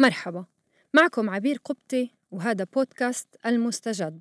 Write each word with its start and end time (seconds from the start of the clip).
مرحبا 0.00 0.44
معكم 0.94 1.30
عبير 1.30 1.58
قبطي 1.64 2.10
وهذا 2.30 2.66
بودكاست 2.74 3.28
المستجد. 3.46 4.20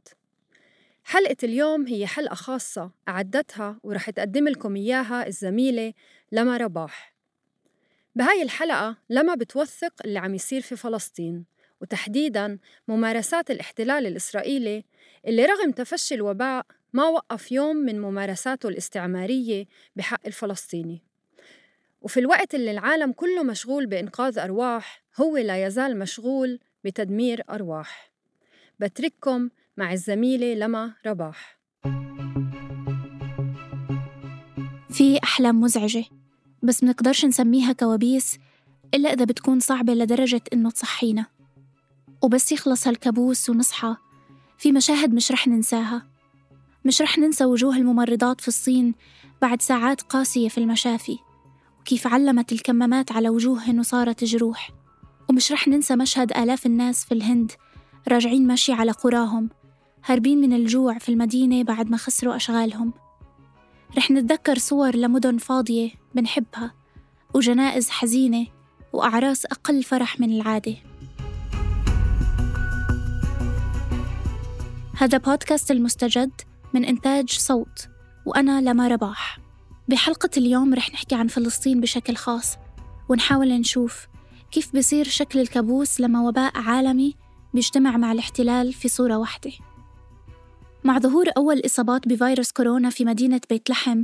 حلقة 1.04 1.36
اليوم 1.44 1.88
هي 1.88 2.08
حلقة 2.08 2.36
خاصة 2.36 2.92
أعدتها 3.10 3.80
ورح 3.84 4.10
تقدم 4.10 4.48
لكم 4.48 4.76
إياها 4.76 5.28
الزميلة 5.28 5.94
لما 6.32 6.58
رباح. 6.58 7.16
بهاي 8.16 8.42
الحلقة 8.42 8.98
لما 9.10 9.36
بتوثق 9.36 9.94
اللي 10.06 10.20
عم 10.20 10.36
يصير 10.36 10.62
في 10.62 10.76
فلسطين 10.76 11.46
وتحديداً 11.82 12.60
ممارسات 12.88 13.52
الاحتلال 13.52 14.08
الإسرائيلي 14.08 14.84
اللي 15.28 15.46
رغم 15.46 15.72
تفشي 15.72 16.16
الوباء 16.16 16.66
ما 16.94 17.04
وقف 17.04 17.52
يوم 17.52 17.76
من 17.76 18.02
ممارساته 18.02 18.70
الاستعمارية 18.70 19.66
بحق 19.96 20.22
الفلسطيني. 20.26 21.09
وفي 22.02 22.20
الوقت 22.20 22.56
اللي 22.56 22.72
العالم 22.72 23.12
كله 23.12 23.44
مشغول 23.44 23.86
بإنقاذ 23.86 24.40
أرواح 24.40 25.04
هو 25.22 25.38
لا 25.38 25.66
يزال 25.66 26.00
مشغول 26.00 26.60
بتدمير 26.84 27.44
أرواح. 27.50 28.12
بترككم 28.80 29.50
مع 29.78 29.94
الزميلة 29.94 30.54
لما 30.54 30.94
رباح. 31.06 31.60
في 34.90 35.20
أحلام 35.24 35.62
مزعجة 35.62 36.06
بس 36.64 36.84
منقدرش 36.84 37.26
نسميها 37.26 37.74
كوابيس 37.74 38.38
إلا 38.94 39.14
إذا 39.14 39.26
بتكون 39.26 39.60
صعبة 39.60 39.94
لدرجة 39.94 40.42
إنه 40.54 40.72
تصحينا. 40.72 41.26
وبس 42.24 42.52
يخلص 42.52 42.88
هالكابوس 42.88 43.50
ونصحى 43.50 43.96
في 44.58 44.72
مشاهد 44.72 45.14
مش 45.14 45.32
رح 45.32 45.48
ننساها. 45.48 46.08
مش 46.86 47.02
رح 47.02 47.18
ننسى 47.18 47.46
وجوه 47.46 47.78
الممرضات 47.78 48.42
في 48.42 48.48
الصين 48.48 48.96
بعد 49.42 49.62
ساعات 49.62 50.02
قاسية 50.02 50.50
في 50.50 50.58
المشافي. 50.58 51.29
وكيف 51.90 52.08
علمت 52.08 52.52
الكمامات 52.52 53.12
على 53.12 53.30
وجوههن 53.30 53.80
وصارت 53.80 54.24
جروح. 54.24 54.72
ومش 55.30 55.52
رح 55.52 55.68
ننسى 55.68 55.96
مشهد 55.96 56.38
آلاف 56.38 56.66
الناس 56.66 57.06
في 57.06 57.14
الهند 57.14 57.52
راجعين 58.08 58.48
مشي 58.48 58.74
على 58.74 58.92
قراهم 58.92 59.50
هاربين 60.06 60.38
من 60.38 60.54
الجوع 60.54 60.98
في 60.98 61.10
المدينة 61.10 61.64
بعد 61.64 61.90
ما 61.90 61.98
خسروا 61.98 62.36
أشغالهم. 62.36 62.94
رح 63.98 64.12
نتذكر 64.12 64.58
صور 64.58 64.96
لمدن 64.96 65.38
فاضية 65.38 65.92
بنحبها 66.16 66.74
وجنائز 67.34 67.90
حزينة 67.90 68.48
وأعراس 68.94 69.46
أقل 69.46 69.84
فرح 69.84 70.20
من 70.20 70.32
العادة. 70.32 70.76
هذا 74.98 75.18
بودكاست 75.18 75.72
المستجد 75.72 76.32
من 76.74 76.86
إنتاج 76.86 77.30
صوت 77.30 77.88
وأنا 78.26 78.62
لما 78.62 78.88
رباح 78.88 79.49
بحلقة 79.90 80.30
اليوم 80.38 80.74
رح 80.74 80.94
نحكي 80.94 81.16
عن 81.16 81.28
فلسطين 81.28 81.82
بشكل 81.82 82.16
خاص 82.16 82.56
ونحاول 83.10 83.54
نشوف 83.54 84.08
كيف 84.52 84.76
بصير 84.76 85.06
شكل 85.06 85.40
الكابوس 85.40 86.02
لما 86.02 86.28
وباء 86.28 86.58
عالمي 86.58 87.16
بيجتمع 87.54 87.98
مع 87.98 88.12
الاحتلال 88.12 88.74
في 88.74 88.90
صورة 88.90 89.18
واحدة. 89.18 89.52
مع 90.84 91.00
ظهور 91.00 91.26
أول 91.38 91.62
إصابات 91.66 92.08
بفيروس 92.08 92.52
كورونا 92.52 92.90
في 92.90 93.06
مدينة 93.06 93.42
بيت 93.50 93.70
لحم 93.70 94.04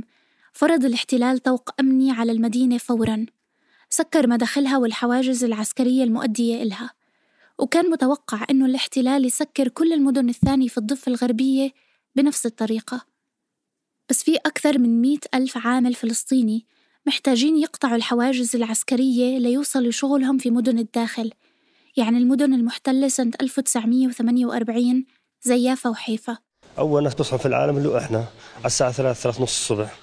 فرض 0.52 0.84
الاحتلال 0.84 1.38
طوق 1.38 1.70
أمني 1.80 2.12
على 2.12 2.32
المدينة 2.32 2.78
فوراً. 2.78 3.26
سكر 3.90 4.26
مداخلها 4.26 4.78
والحواجز 4.78 5.44
العسكرية 5.44 6.04
المؤدية 6.04 6.62
إلها. 6.62 6.90
وكان 7.58 7.90
متوقع 7.90 8.46
أنه 8.50 8.66
الاحتلال 8.66 9.24
يسكر 9.24 9.68
كل 9.68 9.92
المدن 9.92 10.28
الثانية 10.28 10.68
في 10.68 10.78
الضفة 10.78 11.10
الغربية 11.10 11.70
بنفس 12.16 12.46
الطريقة. 12.46 13.15
بس 14.10 14.22
في 14.22 14.36
أكثر 14.36 14.78
من 14.78 15.00
مئة 15.00 15.20
ألف 15.34 15.66
عامل 15.66 15.94
فلسطيني 15.94 16.66
محتاجين 17.06 17.56
يقطعوا 17.56 17.96
الحواجز 17.96 18.56
العسكرية 18.56 19.38
ليوصلوا 19.38 19.90
شغلهم 19.90 20.38
في 20.38 20.50
مدن 20.50 20.78
الداخل. 20.78 21.32
يعني 21.96 22.18
المدن 22.18 22.54
المحتلة 22.54 23.08
سنة 23.08 23.32
1948 23.40 25.04
زي 25.42 25.62
يافا 25.62 25.90
وحيفا. 25.90 26.38
أول 26.78 27.02
ناس 27.02 27.14
بصحوا 27.14 27.38
في 27.38 27.46
العالم 27.46 27.76
اللي 27.76 27.98
إحنا 27.98 28.18
على 28.56 28.66
الساعة 28.66 28.92
ثلاث 28.92 29.20
ثلاث 29.20 29.40
نص 29.40 29.42
الصبح. 29.70 29.98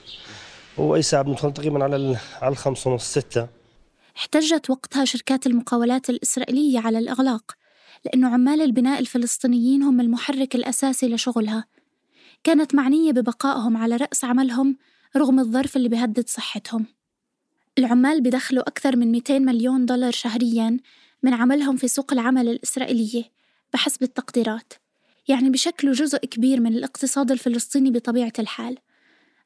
وأي 0.77 1.01
ساعة 1.01 1.21
بندخل؟ 1.23 1.53
تقريبا 1.53 1.83
على 1.83 2.17
على 2.41 2.51
الخمس 2.51 2.87
ونص 2.87 3.03
ستة. 3.03 3.47
احتجت 4.17 4.69
وقتها 4.69 5.05
شركات 5.05 5.47
المقاولات 5.47 6.09
الإسرائيلية 6.09 6.79
على 6.79 6.99
الإغلاق 6.99 7.51
لأنه 8.05 8.33
عمال 8.33 8.61
البناء 8.61 8.99
الفلسطينيين 8.99 9.83
هم 9.83 10.01
المحرك 10.01 10.55
الأساسي 10.55 11.07
لشغلها. 11.09 11.65
كانت 12.43 12.75
معنية 12.75 13.11
ببقائهم 13.11 13.77
على 13.77 13.95
رأس 13.95 14.23
عملهم 14.23 14.77
رغم 15.17 15.39
الظرف 15.39 15.75
اللي 15.75 15.89
بيهدد 15.89 16.29
صحتهم. 16.29 16.85
العمال 17.77 18.21
بدخلوا 18.21 18.69
أكثر 18.69 18.95
من 18.95 19.11
200 19.11 19.39
مليون 19.39 19.85
دولار 19.85 20.11
شهرياً 20.11 20.77
من 21.23 21.33
عملهم 21.33 21.77
في 21.77 21.87
سوق 21.87 22.13
العمل 22.13 22.49
الإسرائيلية 22.49 23.23
بحسب 23.73 24.03
التقديرات 24.03 24.73
يعني 25.27 25.49
بشكلوا 25.49 25.93
جزء 25.93 26.17
كبير 26.17 26.59
من 26.59 26.75
الاقتصاد 26.75 27.31
الفلسطيني 27.31 27.91
بطبيعة 27.91 28.33
الحال. 28.39 28.77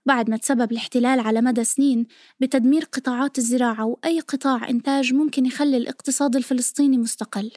بعد 0.05 0.29
ما 0.29 0.37
تسبب 0.37 0.71
الاحتلال 0.71 1.19
على 1.19 1.41
مدى 1.41 1.63
سنين 1.63 2.07
بتدمير 2.39 2.83
قطاعات 2.83 3.37
الزراعة 3.37 3.85
وأي 3.85 4.19
قطاع 4.19 4.69
إنتاج 4.69 5.13
ممكن 5.13 5.45
يخلي 5.45 5.77
الاقتصاد 5.77 6.35
الفلسطيني 6.35 6.97
مستقل. 6.97 7.51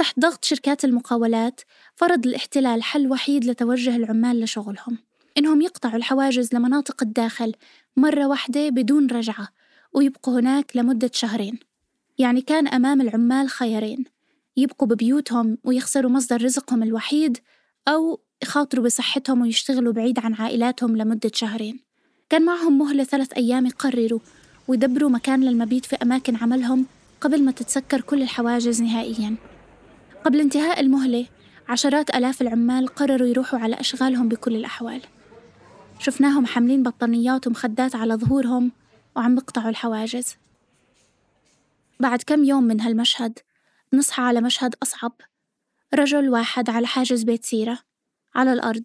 تحت 0.00 0.20
ضغط 0.20 0.44
شركات 0.44 0.84
المقاولات 0.84 1.60
فرض 1.96 2.26
الاحتلال 2.26 2.82
حل 2.82 3.10
وحيد 3.10 3.44
لتوجه 3.44 3.96
العمال 3.96 4.40
لشغلهم. 4.40 4.98
إنهم 5.38 5.60
يقطعوا 5.60 5.96
الحواجز 5.96 6.54
لمناطق 6.54 7.02
الداخل 7.02 7.54
مرة 7.96 8.26
واحدة 8.26 8.68
بدون 8.68 9.06
رجعة 9.06 9.48
ويبقوا 9.92 10.40
هناك 10.40 10.76
لمدة 10.76 11.10
شهرين. 11.14 11.58
يعني 12.18 12.40
كان 12.40 12.68
أمام 12.68 13.00
العمال 13.00 13.48
خيارين 13.48 14.04
يبقوا 14.56 14.88
ببيوتهم 14.88 15.58
ويخسروا 15.64 16.10
مصدر 16.10 16.44
رزقهم 16.44 16.82
الوحيد 16.82 17.38
أو 17.88 18.20
يخاطروا 18.42 18.84
بصحتهم 18.84 19.42
ويشتغلوا 19.42 19.92
بعيد 19.92 20.18
عن 20.18 20.34
عائلاتهم 20.34 20.96
لمدة 20.96 21.30
شهرين. 21.34 21.80
كان 22.30 22.44
معهم 22.44 22.78
مهلة 22.78 23.04
ثلاث 23.04 23.32
أيام 23.32 23.66
يقرروا 23.66 24.20
ويدبروا 24.68 25.10
مكان 25.10 25.40
للمبيت 25.44 25.84
في 25.84 25.96
أماكن 25.96 26.36
عملهم 26.36 26.86
قبل 27.20 27.42
ما 27.42 27.52
تتسكر 27.52 28.00
كل 28.00 28.22
الحواجز 28.22 28.82
نهائياً. 28.82 29.49
قبل 30.24 30.40
انتهاء 30.40 30.80
المهلة 30.80 31.26
عشرات 31.68 32.10
آلاف 32.10 32.42
العمال 32.42 32.88
قرروا 32.88 33.28
يروحوا 33.28 33.58
على 33.58 33.80
أشغالهم 33.80 34.28
بكل 34.28 34.56
الأحوال. 34.56 35.02
شفناهم 35.98 36.46
حاملين 36.46 36.82
بطانيات 36.82 37.46
ومخدات 37.46 37.96
على 37.96 38.14
ظهورهم 38.14 38.72
وعم 39.16 39.34
بقطعوا 39.34 39.68
الحواجز. 39.68 40.36
بعد 42.00 42.22
كم 42.22 42.44
يوم 42.44 42.62
من 42.64 42.80
هالمشهد 42.80 43.38
نصحى 43.92 44.22
على 44.22 44.40
مشهد 44.40 44.74
أصعب. 44.82 45.12
رجل 45.94 46.28
واحد 46.28 46.70
على 46.70 46.86
حاجز 46.86 47.22
بيت 47.22 47.44
سيرة 47.44 47.78
على 48.34 48.52
الأرض. 48.52 48.84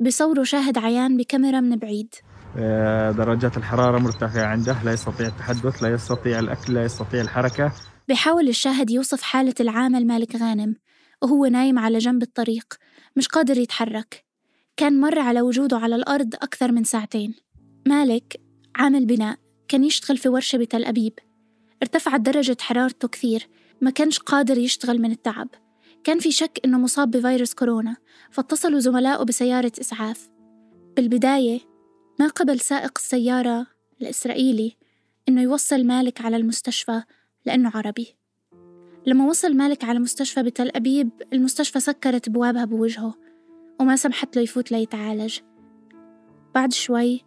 بصوروا 0.00 0.44
شاهد 0.44 0.78
عيان 0.78 1.16
بكاميرا 1.16 1.60
من 1.60 1.76
بعيد. 1.76 2.14
آه، 2.58 3.10
درجات 3.10 3.56
الحرارة 3.56 3.98
مرتفعة 3.98 4.46
عنده 4.46 4.82
لا 4.84 4.92
يستطيع 4.92 5.26
التحدث 5.26 5.82
لا 5.82 5.88
يستطيع 5.88 6.38
الأكل 6.38 6.74
لا 6.74 6.84
يستطيع 6.84 7.20
الحركة. 7.20 7.72
بحاول 8.12 8.48
الشاهد 8.48 8.90
يوصف 8.90 9.22
حالة 9.22 9.54
العامل 9.60 10.06
مالك 10.06 10.36
غانم 10.36 10.76
وهو 11.22 11.46
نايم 11.46 11.78
على 11.78 11.98
جنب 11.98 12.22
الطريق 12.22 12.74
مش 13.16 13.28
قادر 13.28 13.58
يتحرك. 13.58 14.24
كان 14.76 15.00
مر 15.00 15.18
على 15.18 15.40
وجوده 15.40 15.76
على 15.76 15.94
الأرض 15.94 16.34
أكثر 16.34 16.72
من 16.72 16.84
ساعتين. 16.84 17.34
مالك 17.86 18.40
عامل 18.76 19.06
بناء 19.06 19.38
كان 19.68 19.84
يشتغل 19.84 20.18
في 20.18 20.28
ورشة 20.28 20.58
بتل 20.58 20.84
أبيب. 20.84 21.18
ارتفعت 21.82 22.20
درجة 22.20 22.56
حرارته 22.60 23.08
كثير 23.08 23.48
ما 23.80 23.90
كانش 23.90 24.18
قادر 24.18 24.58
يشتغل 24.58 25.00
من 25.02 25.10
التعب. 25.10 25.48
كان 26.04 26.18
في 26.18 26.32
شك 26.32 26.60
إنه 26.64 26.78
مصاب 26.78 27.10
بفيروس 27.10 27.54
كورونا 27.54 27.96
فاتصلوا 28.30 28.80
زملائه 28.80 29.22
بسيارة 29.22 29.72
إسعاف. 29.80 30.28
بالبداية 30.96 31.60
ما 32.20 32.26
قبل 32.26 32.60
سائق 32.60 32.92
السيارة 32.96 33.66
الإسرائيلي 34.02 34.76
إنه 35.28 35.42
يوصل 35.42 35.84
مالك 35.84 36.20
على 36.20 36.36
المستشفى 36.36 37.02
لأنه 37.46 37.70
عربي. 37.74 38.16
لما 39.06 39.26
وصل 39.26 39.56
مالك 39.56 39.84
على 39.84 39.98
مستشفى 39.98 40.42
بتل 40.42 40.70
أبيب 40.74 41.10
المستشفى 41.32 41.80
سكرت 41.80 42.28
بوابها 42.28 42.64
بوجهه 42.64 43.14
وما 43.80 43.96
سمحت 43.96 44.36
له 44.36 44.42
يفوت 44.42 44.72
ليتعالج. 44.72 45.38
بعد 46.54 46.72
شوي 46.72 47.20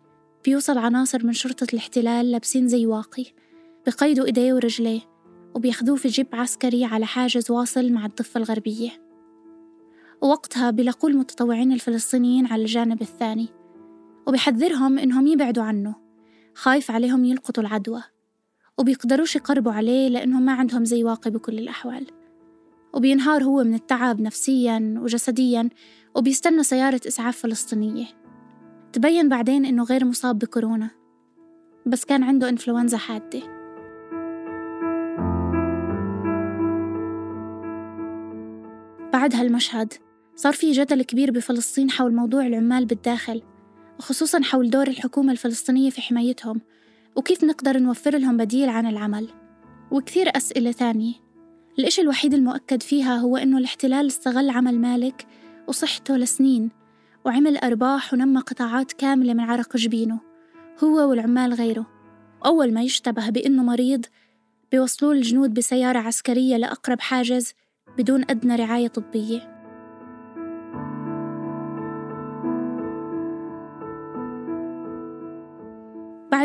بيوصل 0.46 0.78
عناصر 0.78 1.26
من 1.26 1.34
شرطة 1.34 1.68
الاحتلال 1.74 2.32
لابسين 2.32 2.68
زي 2.68 2.86
واقي 2.86 3.26
بقيدوا 3.88 4.26
إيديه 4.26 4.54
ورجليه 4.54 5.02
وبياخذوه 5.56 5.96
في 5.96 6.08
جيب 6.08 6.28
عسكري 6.34 6.86
على 6.86 7.06
حاجز 7.06 7.52
واصل 7.52 7.92
مع 7.92 8.06
الضفة 8.06 8.38
الغربية. 8.38 8.90
ووقتها 10.22 10.72
بيلاقوا 10.72 11.10
المتطوعين 11.10 11.72
الفلسطينيين 11.72 12.48
على 12.48 12.62
الجانب 12.62 13.02
الثاني 13.02 13.48
وبيحذرهم 14.28 15.00
إنهم 15.00 15.28
يبعدوا 15.28 15.64
عنه 15.64 15.96
خايف 16.56 16.92
عليهم 16.92 17.26
يلقطوا 17.26 17.64
العدوى. 17.64 18.04
وبيقدروش 18.78 19.36
يقربوا 19.36 19.72
عليه 19.72 20.10
لأنهم 20.10 20.42
ما 20.42 20.54
عندهم 20.54 20.86
زي 20.86 21.04
واقي 21.04 21.32
بكل 21.32 21.60
الأحوال. 21.60 22.08
وبينهار 22.94 23.44
هو 23.44 23.64
من 23.64 23.74
التعب 23.74 24.22
نفسيا 24.22 24.96
وجسديا 24.98 25.70
وبيستنى 26.16 26.64
سيارة 26.64 27.02
إسعاف 27.08 27.38
فلسطينية. 27.38 28.06
تبين 28.94 29.30
بعدين 29.30 29.66
إنه 29.66 29.84
غير 29.84 30.06
مصاب 30.06 30.40
بكورونا 30.40 30.90
بس 31.86 32.06
كان 32.06 32.24
عنده 32.24 32.50
إنفلونزا 32.50 32.98
حادة. 32.98 33.42
بعد 39.14 39.36
هالمشهد 39.36 39.94
صار 40.36 40.54
في 40.54 40.72
جدل 40.72 41.02
كبير 41.02 41.32
بفلسطين 41.32 41.92
حول 41.92 42.16
موضوع 42.16 42.46
العمال 42.48 42.86
بالداخل 42.86 43.42
وخصوصا 44.00 44.44
حول 44.44 44.70
دور 44.70 44.88
الحكومة 44.88 45.32
الفلسطينية 45.32 45.90
في 45.90 46.02
حمايتهم. 46.02 46.62
وكيف 47.16 47.44
نقدر 47.44 47.80
نوفر 47.80 48.18
لهم 48.18 48.38
بديل 48.38 48.70
عن 48.70 48.88
العمل؟ 48.88 49.30
وكثير 49.92 50.38
أسئلة 50.38 50.72
تانية 50.72 51.14
الإشي 51.80 52.02
الوحيد 52.02 52.34
المؤكد 52.34 52.84
فيها 52.84 53.18
هو 53.18 53.38
إنه 53.38 53.58
الاحتلال 53.58 54.08
استغل 54.08 54.50
عمل 54.50 54.80
مالك 54.80 55.26
وصحته 55.68 56.18
لسنين 56.18 56.72
وعمل 57.26 57.58
أرباح 57.58 58.14
ونمى 58.14 58.40
قطاعات 58.40 58.92
كاملة 58.92 59.34
من 59.34 59.40
عرق 59.40 59.78
جبينه 59.78 60.20
هو 60.84 61.10
والعمال 61.10 61.54
غيره. 61.54 61.86
وأول 62.42 62.74
ما 62.74 62.82
يشتبه 62.82 63.30
بإنه 63.30 63.64
مريض 63.64 64.06
بيوصلوه 64.72 65.12
الجنود 65.12 65.54
بسيارة 65.54 66.00
عسكرية 66.00 66.58
لأقرب 66.58 67.00
حاجز 67.00 67.54
بدون 67.98 68.26
أدنى 68.30 68.56
رعاية 68.56 68.88
طبية. 68.88 69.55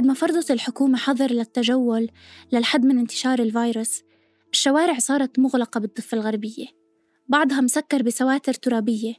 بعد 0.01 0.07
ما 0.09 0.15
فرضت 0.15 0.51
الحكومة 0.51 0.99
حظر 0.99 1.33
للتجول 1.33 2.11
للحد 2.53 2.85
من 2.85 2.99
انتشار 2.99 3.39
الفيروس 3.39 4.03
الشوارع 4.53 4.99
صارت 4.99 5.39
مغلقة 5.39 5.81
بالضفة 5.81 6.15
الغربية. 6.15 6.67
بعضها 7.29 7.61
مسكر 7.61 8.03
بسواتر 8.03 8.55
ترابية. 8.55 9.15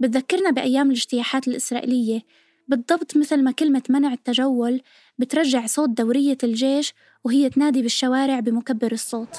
بتذكرنا 0.00 0.50
بأيام 0.50 0.86
الاجتياحات 0.86 1.48
الإسرائيلية. 1.48 2.22
بالضبط 2.68 3.16
مثل 3.16 3.44
ما 3.44 3.50
كلمة 3.50 3.82
منع 3.88 4.12
التجول 4.12 4.82
بترجع 5.18 5.66
صوت 5.66 5.88
دورية 5.88 6.38
الجيش 6.44 6.94
وهي 7.24 7.50
تنادي 7.50 7.82
بالشوارع 7.82 8.40
بمكبر 8.40 8.92
الصوت. 8.92 9.36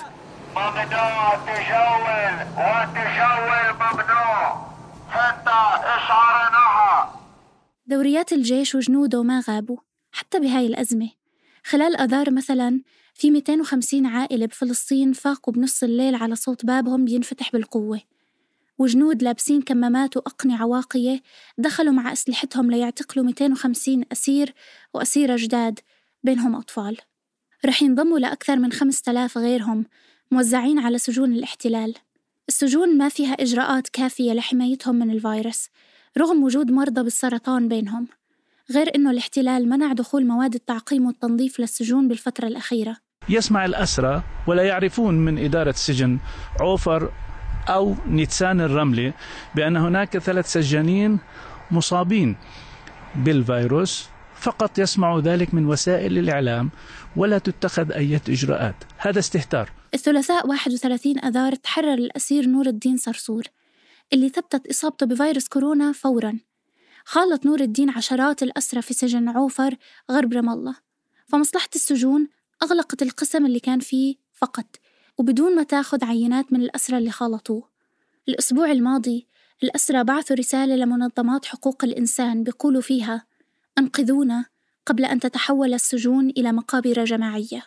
ممنوع 0.56 1.34
التجول 1.34 2.48
والتجول 2.58 3.74
ممنوع 3.76 4.68
حتى 5.10 5.60
إشعرناها 5.96 7.20
دوريات 7.86 8.34
الجيش 8.34 8.76
وجنوده 8.76 9.24
ما 9.24 9.44
غابوا. 9.50 9.78
حتى 10.14 10.40
بهاي 10.40 10.68
الأزمة. 10.68 11.10
خلال 11.64 11.96
أذار 11.96 12.32
مثلا 12.32 12.82
في 13.14 13.32
250 13.32 14.06
عائلة 14.06 14.46
بفلسطين 14.46 15.14
فاقوا 15.14 15.54
بنص 15.54 15.84
الليل 15.84 16.16
على 16.16 16.36
صوت 16.36 16.66
بابهم 16.66 17.06
بينفتح 17.06 17.52
بالقوة. 17.52 18.02
وجنود 18.78 19.24
لابسين 19.24 19.62
كمامات 19.62 20.18
وأقنعة 20.18 20.66
واقية 20.66 21.22
دخلوا 21.58 21.94
مع 21.94 22.14
أسلحتهم 22.14 22.72
ليعتقلوا 22.72 23.26
250 23.26 24.04
أسير 24.12 24.54
وأسيرة 24.94 25.36
جداد 25.40 25.80
بينهم 26.24 26.56
أطفال. 26.56 26.98
رح 27.66 27.84
ينضموا 27.84 28.20
لأكثر 28.20 28.56
من 28.56 28.72
5000 28.72 29.38
غيرهم 29.38 29.86
موزعين 30.32 30.80
على 30.80 30.98
سجون 30.98 31.34
الاحتلال. 31.34 31.96
السجون 32.48 32.98
ما 32.98 33.10
فيها 33.10 33.34
إجراءات 33.34 33.90
كافية 33.90 34.34
لحمايتهم 34.34 34.96
من 34.96 35.12
الفيروس 35.12 35.70
رغم 36.18 36.44
وجود 36.44 36.72
مرضى 36.72 37.04
بالسرطان 37.04 37.68
بينهم. 37.68 38.08
غير 38.72 38.96
أنه 38.96 39.12
الاحتلال 39.12 39.70
منع 39.70 39.94
دخول 39.94 40.28
مواد 40.28 40.54
التعقيم 40.54 41.06
والتنظيف 41.06 41.60
للسجون 41.60 42.08
بالفترة 42.08 42.48
الأخيرة. 42.48 42.98
يسمع 43.30 43.66
الأسرى 43.66 44.24
ولا 44.48 44.64
يعرفون 44.64 45.14
من 45.14 45.38
إدارة 45.38 45.72
سجن 45.72 46.20
عوفر 46.60 47.12
أو 47.70 47.96
نيتسان 48.08 48.62
الرملي 48.62 49.14
بأن 49.56 49.78
هناك 49.78 50.18
ثلاث 50.18 50.52
سجانين 50.52 51.20
مصابين 51.72 52.36
بالفيروس 53.16 54.08
فقط 54.36 54.80
يسمع 54.80 55.20
ذلك 55.20 55.54
من 55.54 55.66
وسائل 55.66 56.18
الإعلام 56.18 56.72
ولا 57.16 57.38
تتخذ 57.38 57.92
أي 57.92 58.20
إجراءات. 58.30 58.76
هذا 58.98 59.20
استهتار. 59.20 59.70
الثلاثاء 59.94 60.48
31 60.48 61.20
أذار 61.20 61.56
تحرر 61.56 61.94
الأسير 61.94 62.48
نور 62.48 62.68
الدين 62.68 62.98
صرصور 62.98 63.44
اللي 64.14 64.30
ثبتت 64.30 64.68
إصابته 64.68 65.06
بفيروس 65.06 65.48
كورونا 65.48 65.92
فوراً. 65.92 66.40
خالط 67.06 67.46
نور 67.46 67.62
الدين 67.62 67.90
عشرات 67.90 68.44
الأسرى 68.44 68.82
في 68.82 68.94
سجن 68.94 69.30
عوفر 69.30 69.76
غرب 70.12 70.34
رام 70.34 70.50
الله. 70.50 70.76
فمصلحة 71.28 71.70
السجون 71.76 72.28
أغلقت 72.64 73.02
القسم 73.02 73.46
اللي 73.46 73.60
كان 73.60 73.80
فيه 73.80 74.16
فقط 74.34 74.66
وبدون 75.18 75.56
ما 75.56 75.64
تاخذ 75.64 76.06
عينات 76.06 76.54
من 76.54 76.62
الأسرى 76.62 76.98
اللي 76.98 77.12
خالطوه. 77.12 77.70
الأسبوع 78.30 78.72
الماضي 78.72 79.28
الأسرى 79.64 80.04
بعثوا 80.04 80.36
رسالة 80.36 80.76
لمنظمات 80.76 81.46
حقوق 81.46 81.84
الإنسان 81.84 82.44
بيقولوا 82.44 82.82
فيها 82.82 83.26
أنقذونا 83.78 84.46
قبل 84.86 85.06
أن 85.06 85.20
تتحول 85.20 85.74
السجون 85.74 86.30
إلى 86.30 86.52
مقابر 86.52 87.04
جماعية. 87.04 87.64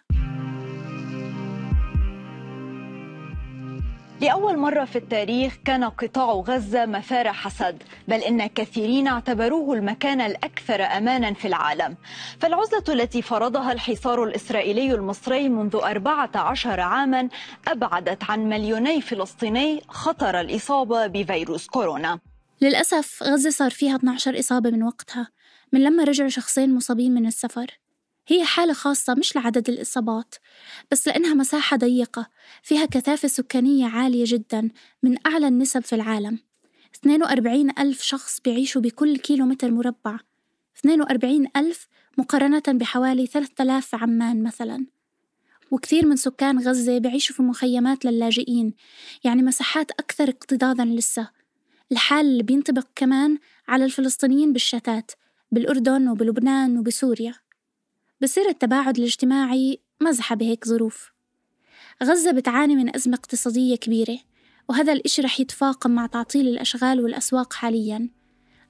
لأول 4.21 4.59
مرة 4.59 4.85
في 4.85 4.97
التاريخ 4.97 5.57
كان 5.65 5.85
قطاع 5.85 6.33
غزة 6.33 6.87
مفار 6.87 7.33
حسد 7.33 7.83
بل 8.09 8.17
إن 8.21 8.47
كثيرين 8.47 9.07
اعتبروه 9.07 9.75
المكان 9.75 10.21
الأكثر 10.21 10.83
أمانا 10.83 11.35
في 11.35 11.49
العالم. 11.49 11.97
فالعزلة 12.41 12.85
التي 12.89 13.23
فرضها 13.23 13.73
الحصار 13.73 14.25
الإسرائيلي 14.25 14.95
المصري 14.95 15.49
منذ 15.49 15.77
14 15.77 16.81
عاما 16.81 17.29
أبعدت 17.69 18.25
عن 18.31 18.49
مليوني 18.49 19.01
فلسطيني 19.01 19.83
خطر 19.89 20.41
الإصابة 20.41 21.07
بفيروس 21.07 21.67
كورونا. 21.67 22.19
للأسف 22.61 23.23
غزة 23.23 23.51
صار 23.51 23.71
فيها 23.71 23.97
12 23.97 24.39
إصابة 24.39 24.71
من 24.71 24.83
وقتها 24.83 25.29
من 25.73 25.85
لما 25.85 26.05
رجعوا 26.05 26.29
شخصين 26.29 26.75
مصابين 26.75 27.15
من 27.15 27.27
السفر. 27.27 27.67
هي 28.29 28.45
حالة 28.45 28.73
خاصة 28.73 29.15
مش 29.15 29.37
لعدد 29.37 29.69
الإصابات 29.69 30.35
بس 30.91 31.09
لأنها 31.09 31.35
مساحة 31.35 31.77
ضيقة 31.77 32.27
فيها 32.63 32.87
كثافة 32.87 33.29
سكانية 33.29 33.87
عالية 33.87 34.25
جدا 34.27 34.71
من 35.03 35.17
أعلى 35.27 35.49
النسب 35.49 35.81
في 35.81 35.95
العالم. 35.95 36.39
42 36.97 37.71
ألف 37.79 38.03
شخص 38.03 38.41
بيعيشوا 38.41 38.83
بكل 38.83 39.17
كيلو 39.17 39.47
متر 39.47 39.71
مربع 39.71 40.19
42 40.79 41.47
ألف 41.57 41.89
مقارنة 42.19 42.63
بحوالي 42.69 43.27
3000 43.27 43.87
في 43.87 43.97
عمان 43.97 44.43
مثلا. 44.43 44.87
وكثير 45.71 46.07
من 46.07 46.17
سكان 46.17 46.59
غزة 46.59 46.99
بيعيشوا 46.99 47.37
في 47.37 47.43
مخيمات 47.43 48.05
للاجئين 48.05 48.75
يعني 49.25 49.43
مساحات 49.43 49.91
أكثر 49.91 50.29
اكتظاظا 50.29 50.85
لسه. 50.85 51.31
الحال 51.93 52.27
اللي 52.27 52.43
بينطبق 52.43 52.87
كمان 52.95 53.39
على 53.69 53.85
الفلسطينيين 53.85 54.53
بالشتات 54.53 55.11
بالأردن 55.53 56.09
وبلبنان 56.09 56.79
وبسوريا. 56.79 57.35
بصير 58.23 58.49
التباعد 58.49 58.99
الاجتماعي 58.99 59.81
مزحة 60.03 60.37
بهيك 60.37 60.69
ظروف. 60.69 61.13
غزة 62.03 62.33
بتعاني 62.33 62.77
من 62.77 62.95
أزمة 62.97 63.15
اقتصادية 63.15 63.77
كبيرة 63.77 64.19
وهذا 64.69 64.93
الإشي 64.93 65.23
رح 65.23 65.41
يتفاقم 65.41 65.91
مع 65.91 66.07
تعطيل 66.07 66.49
الأشغال 66.49 67.01
والأسواق 67.01 67.53
حالياً. 67.53 68.11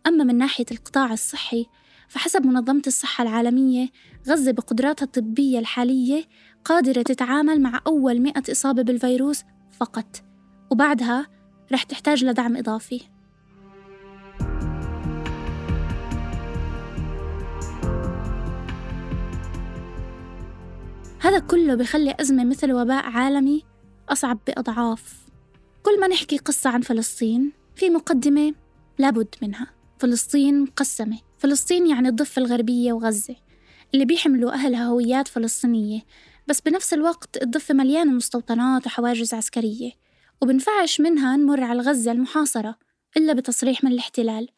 أما 0.07 0.25
من 0.25 0.39
ناحية 0.39 0.65
القطاع 0.71 1.13
الصحي 1.13 1.67
فحسب 2.09 2.47
منظمة 2.47 2.83
الصحة 2.87 3.23
العالمية 3.23 3.89
غزة 4.29 4.53
بقدراتها 4.53 5.05
الطبية 5.05 5.59
الحالية 5.59 6.25
قادرة 6.65 7.03
تتعامل 7.03 7.61
مع 7.61 7.81
أول 7.87 8.21
مئة 8.21 8.53
إصابة 8.53 8.83
بالفيروس 8.83 9.43
فقط 9.81 10.25
وبعدها 10.71 11.27
رح 11.73 11.83
تحتاج 11.83 12.25
لدعم 12.25 12.57
إضافي. 12.57 13.16
هذا 21.21 21.39
كله 21.39 21.75
بخلي 21.75 22.15
أزمة 22.21 22.45
مثل 22.45 22.73
وباء 22.73 23.05
عالمي 23.05 23.63
أصعب 24.09 24.39
بأضعاف. 24.47 25.15
كل 25.83 26.01
ما 26.01 26.07
نحكي 26.09 26.39
قصة 26.39 26.71
عن 26.71 26.81
فلسطين 26.81 27.53
في 27.77 27.91
مقدمة 27.91 28.55
لابد 28.99 29.35
منها. 29.43 29.67
فلسطين 29.99 30.61
مقسمة 30.61 31.19
فلسطين 31.39 31.87
يعني 31.87 32.09
الضفة 32.09 32.43
الغربية 32.43 32.93
وغزة 32.93 33.37
اللي 33.95 34.05
بيحملوا 34.05 34.53
أهلها 34.53 34.85
هويات 34.85 35.29
فلسطينية. 35.29 36.01
بس 36.47 36.61
بنفس 36.61 36.95
الوقت 36.95 37.43
الضفة 37.43 37.75
مليانة 37.75 38.13
مستوطنات 38.13 38.87
وحواجز 38.87 39.35
عسكرية 39.35 39.91
وبنفعش 40.43 41.01
منها 41.01 41.37
نمر 41.37 41.63
على 41.63 41.83
غزة 41.83 42.13
المحاصرة 42.13 42.79
إلا 43.17 43.33
بتصريح 43.33 43.85
من 43.85 43.93
الاحتلال. 43.93 44.49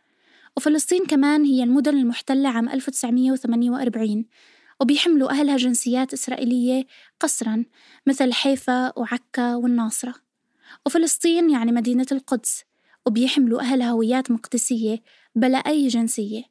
وفلسطين 0.57 1.07
كمان 1.07 1.45
هي 1.45 1.63
المدن 1.63 1.99
المحتلة 1.99 2.49
عام 2.49 2.69
1948 2.69 4.25
وبيحملوا 4.81 5.31
أهلها 5.31 5.57
جنسيات 5.57 6.13
إسرائيلية 6.13 6.87
قسرا 7.21 7.65
مثل 8.07 8.33
حيفا 8.33 8.99
وعكا 8.99 9.55
والناصرة. 9.55 10.15
وفلسطين 10.87 11.51
يعني 11.51 11.73
مدينة 11.73 12.07
القدس 12.13 12.65
وبيحملوا 13.07 13.61
أهلها 13.61 13.91
هويات 13.91 14.31
مقدسية 14.31 15.03
بلا 15.35 15.59
أي 15.59 15.89
جنسية. 15.89 16.43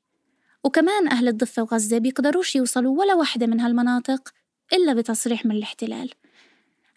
وكمان 0.63 1.07
أهل 1.07 1.27
الضفة 1.27 1.61
وغزة 1.61 1.97
بيقدروش 1.97 2.55
يوصلوا 2.55 2.99
ولا 2.99 3.13
واحدة 3.13 3.47
من 3.47 3.59
هالمناطق 3.59 4.33
إلا 4.73 4.93
بتصريح 4.93 5.45
من 5.45 5.51
الاحتلال. 5.51 6.11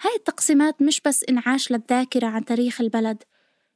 هاي 0.00 0.14
التقسيمات 0.16 0.82
مش 0.82 1.00
بس 1.00 1.25
إنعاش 1.28 1.72
للذاكرة 1.72 2.26
عن 2.26 2.44
تاريخ 2.44 2.80
البلد 2.80 3.22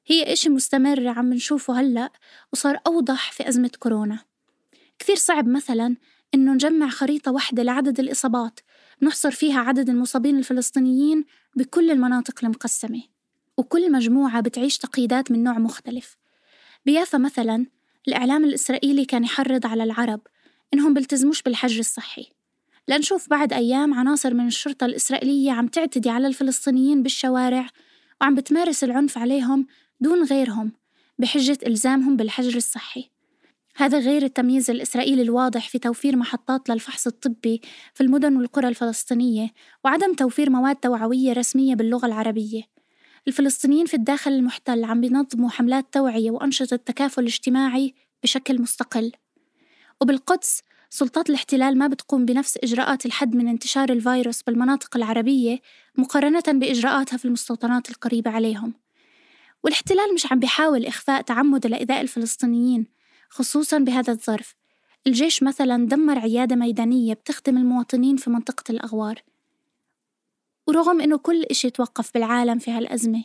هي 0.07 0.33
إشي 0.33 0.49
مستمر 0.49 1.09
عم 1.09 1.33
نشوفه 1.33 1.81
هلأ 1.81 2.13
وصار 2.53 2.81
أوضح 2.87 3.33
في 3.33 3.49
أزمة 3.49 3.71
كورونا. 3.79 4.19
كثير 4.99 5.17
صعب 5.17 5.49
مثلا 5.49 5.97
إنه 6.35 6.53
نجمع 6.53 6.89
خريطة 6.89 7.33
واحدة 7.33 7.63
لعدد 7.63 8.01
الإصابات 8.01 8.61
نحصر 9.03 9.31
فيها 9.31 9.61
عدد 9.61 9.89
المصابين 9.91 10.39
الفلسطينيين 10.39 11.25
بكل 11.57 11.91
المناطق 11.91 12.45
المقسمة 12.45 13.03
وكل 13.57 13.93
مجموعة 13.93 14.41
بتعيش 14.41 14.79
تقييدات 14.79 15.31
من 15.31 15.43
نوع 15.45 15.59
مختلف. 15.59 16.17
بيافا 16.87 17.19
مثلا 17.19 17.67
الإعلام 18.09 18.45
الإسرائيلي 18.45 19.05
كان 19.05 19.25
يحرض 19.25 19.67
على 19.67 19.85
العرب 19.85 20.21
إنهم 20.75 20.95
بيلتزموش 20.95 21.43
بالحجر 21.43 21.81
الصحي. 21.81 22.27
لنشوف 22.89 23.31
بعد 23.31 23.53
أيام 23.53 23.95
عناصر 23.95 24.35
من 24.35 24.47
الشرطة 24.47 24.85
الإسرائيلية 24.85 25.53
عم 25.53 25.67
تعتدي 25.67 26.11
على 26.11 26.27
الفلسطينيين 26.27 27.03
بالشوارع 27.03 27.67
وعم 28.21 28.35
بتمارس 28.35 28.85
العنف 28.85 29.19
عليهم 29.19 29.67
دون 30.01 30.25
غيرهم 30.25 30.73
بحجة 31.19 31.59
إلزامهم 31.67 32.17
بالحجر 32.17 32.57
الصحي. 32.57 33.14
هذا 33.77 33.99
غير 33.99 34.23
التمييز 34.23 34.71
الإسرائيلي 34.71 35.23
الواضح 35.23 35.69
في 35.69 35.79
توفير 35.79 36.17
محطات 36.17 36.71
للفحص 36.71 37.07
الطبي 37.07 37.61
في 37.95 38.01
المدن 38.01 38.37
والقرى 38.37 38.69
الفلسطينية 38.69 39.53
وعدم 39.85 40.15
توفير 40.15 40.51
مواد 40.51 40.77
توعوية 40.77 41.33
رسمية 41.33 41.75
باللغة 41.75 42.07
العربية. 42.07 42.63
الفلسطينيين 43.29 43.87
في 43.87 43.95
الداخل 43.95 44.33
المحتل 44.33 44.85
عم 44.85 45.01
بينظموا 45.01 45.51
حملات 45.51 45.87
توعية 45.93 46.31
وأنشطة 46.31 46.77
تكافل 46.77 47.25
اجتماعي 47.25 47.95
بشكل 48.23 48.63
مستقل. 48.63 49.13
وبالقدس 50.01 50.63
سلطات 50.91 51.31
الاحتلال 51.31 51.79
ما 51.79 51.87
بتقوم 51.87 52.25
بنفس 52.25 52.59
إجراءات 52.63 53.07
الحد 53.07 53.37
من 53.37 53.49
انتشار 53.49 53.91
الفيروس 53.91 54.43
بالمناطق 54.43 54.97
العربية 54.97 55.61
مقارنة 55.99 56.43
بإجراءاتها 56.47 57.17
في 57.17 57.25
المستوطنات 57.25 57.91
القريبة 57.91 58.31
عليهم. 58.31 58.75
والاحتلال 59.65 60.15
مش 60.15 60.33
عم 60.33 60.39
بيحاول 60.39 60.87
إخفاء 60.87 61.23
تعمد 61.23 61.67
لإيذاء 61.67 62.01
الفلسطينيين 62.01 62.87
خصوصا 63.35 63.79
بهذا 63.79 64.13
الظرف. 64.13 64.57
الجيش 65.07 65.43
مثلا 65.43 65.87
دمر 65.87 66.19
عيادة 66.19 66.57
ميدانية 66.57 67.15
بتخدم 67.15 67.57
المواطنين 67.57 68.17
في 68.17 68.31
منطقة 68.31 68.65
الأغوار. 68.71 69.23
ورغم 70.67 71.01
إنه 71.01 71.19
كل 71.19 71.43
إشي 71.43 71.71
توقف 71.71 72.15
بالعالم 72.15 72.59
في 72.59 72.71
هالأزمة 72.71 73.25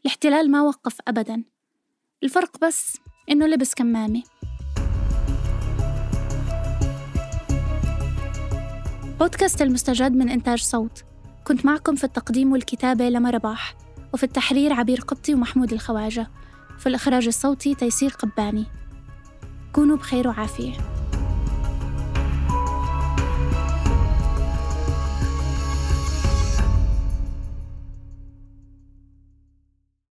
الاحتلال 0.00 0.50
ما 0.50 0.62
وقف 0.62 0.96
أبدا. 1.08 1.44
الفرق 2.22 2.58
بس 2.64 2.96
إنه 3.30 3.46
لبس 3.46 3.74
كمامة. 3.74 4.22
بودكاست 9.20 9.62
المستجد 9.62 10.12
من 10.12 10.28
إنتاج 10.28 10.62
صوت. 10.62 11.04
كنت 11.44 11.66
معكم 11.66 11.94
في 11.94 12.04
التقديم 12.04 12.52
والكتابة 12.52 13.08
لما 13.08 13.30
رباح 13.30 13.74
وفي 14.14 14.24
التحرير 14.24 14.72
عبير 14.72 15.00
قبطي 15.00 15.34
ومحمود 15.34 15.72
الخواجة. 15.72 16.30
في 16.78 16.88
الإخراج 16.88 17.26
الصوتي 17.26 17.74
تيسير 17.74 18.10
قباني. 18.10 18.66
كونوا 19.72 19.96
بخير 19.96 20.28
وعافية. 20.28 20.72